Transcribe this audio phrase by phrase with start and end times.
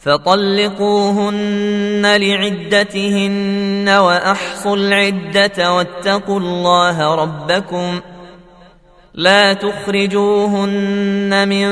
[0.00, 1.36] فطلقوهن
[2.16, 8.00] لعدتهن وأحصوا العدة واتقوا الله ربكم
[9.14, 11.68] لا تخرجوهن من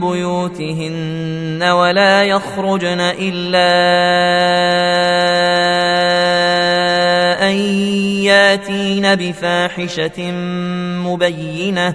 [0.00, 3.70] بيوتهن ولا يخرجن إلا
[7.50, 7.54] أن
[8.24, 10.32] ياتين بفاحشة
[11.04, 11.94] مبينة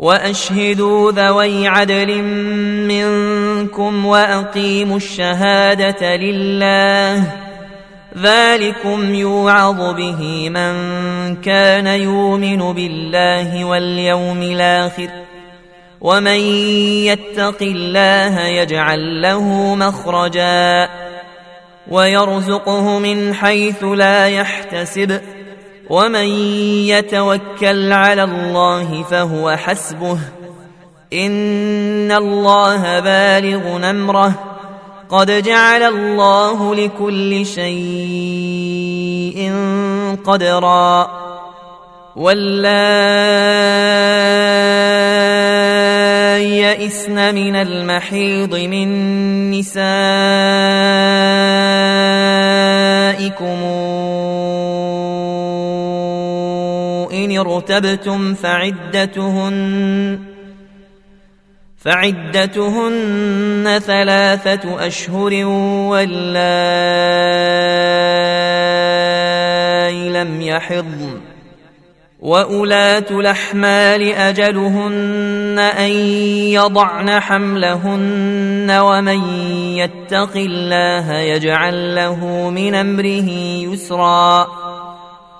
[0.00, 2.22] وأشهدوا ذوي عدل
[2.88, 7.24] منكم وأقيموا الشهادة لله.
[8.18, 10.74] ذلكم يوعظ به من
[11.36, 15.08] كان يؤمن بالله واليوم الآخر.
[16.00, 16.40] ومن
[17.06, 20.88] يتق الله يجعل له مخرجا.
[21.90, 25.20] ويرزقه من حيث لا يحتسب.
[25.90, 26.26] ومن
[26.86, 30.18] يتوكل على الله فهو حسبه
[31.12, 34.32] ان الله بالغ امره
[35.08, 37.72] قد جعل الله لكل شيء
[40.24, 41.10] قدرا
[42.16, 43.40] واللائي
[46.58, 49.80] يئسن من المحيض من نسائكم
[57.30, 60.18] إن ارتبتم فعدتهن
[61.76, 65.44] فعدتهن ثلاثة أشهر
[65.90, 66.20] واللائي
[70.10, 71.20] لم يحضن
[72.20, 75.90] وأولاة الأحمال أجلهن أن
[76.52, 79.24] يضعن حملهن ومن
[79.76, 83.30] يتق الله يجعل له من أمره
[83.72, 84.59] يسرا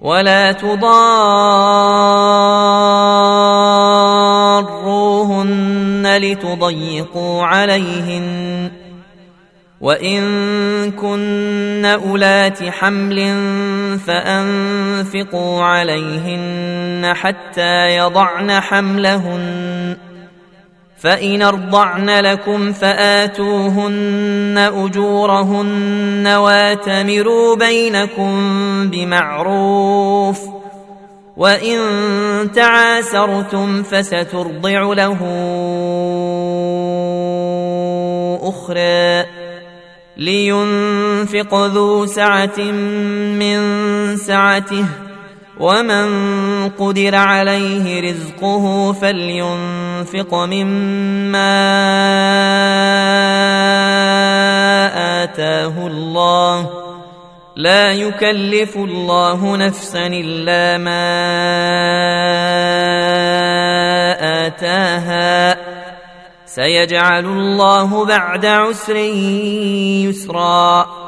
[0.00, 1.26] ولا تضاروهن
[6.16, 8.70] لتضيقوا عليهن.
[9.80, 10.20] وإن
[10.90, 13.18] كن أولات حمل
[14.06, 20.07] فأنفقوا عليهن حتى يضعن حملهن.
[21.00, 28.30] فإن أرضعن لكم فآتوهن أجورهن واتمروا بينكم
[28.90, 30.40] بمعروف
[31.36, 31.78] وإن
[32.54, 35.18] تعاسرتم فسترضع له
[38.42, 39.24] أخرى
[40.16, 42.60] لينفق ذو سعة
[43.38, 43.60] من
[44.16, 44.84] سعته
[45.60, 46.08] ومن
[46.68, 49.87] قدر عليه رزقه فلينفق
[50.32, 51.58] مما
[55.24, 56.70] آتاه الله.
[57.56, 61.08] لا يكلف الله نفسا إلا ما
[64.46, 65.56] آتاها.
[66.46, 68.96] سيجعل الله بعد عسر
[70.06, 71.07] يسرا.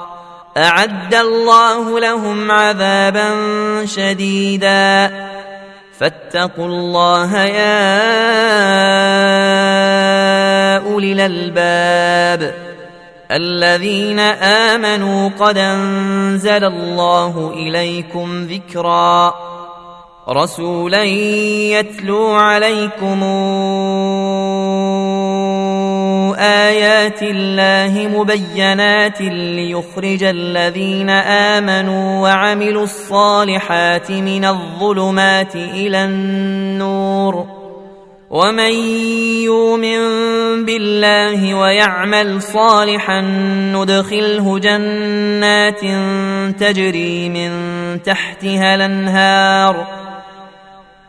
[0.57, 3.29] أعد الله لهم عذابا
[3.85, 5.11] شديدا.
[5.99, 7.71] فاتقوا الله يا
[10.77, 12.53] أولي الألباب.
[13.31, 19.33] الذين آمنوا قد أنزل الله إليكم ذكرا.
[20.29, 23.23] رسولا يتلو عليكم
[26.41, 37.45] آيات الله مبينات ليخرج الذين آمنوا وعملوا الصالحات من الظلمات إلى النور.
[38.29, 38.73] ومن
[39.43, 39.99] يؤمن
[40.65, 43.21] بالله ويعمل صالحا
[43.75, 45.81] ندخله جنات
[46.59, 47.51] تجري من
[48.03, 50.10] تحتها الأنهار.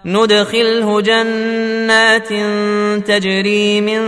[0.05, 2.29] ندخله جنات
[3.07, 4.01] تجري من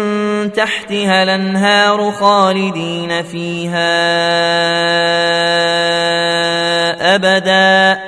[0.52, 3.94] تحتها الأنهار خالدين فيها
[7.14, 8.00] أبدا.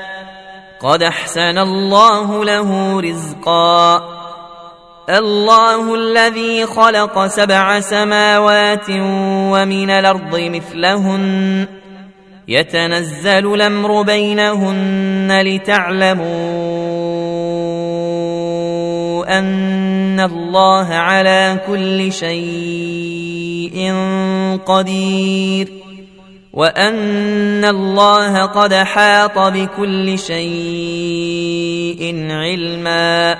[0.80, 4.02] قد أحسن الله له رزقا.
[5.10, 11.66] الله الذي خلق سبع سماوات ومن الأرض مثلهن.
[12.48, 17.05] يتنزل الأمر بينهن لتعلموا
[19.26, 23.94] أن الله على كل شيء
[24.66, 25.68] قدير
[26.52, 33.36] وأن الله قد حاط بكل شيء علما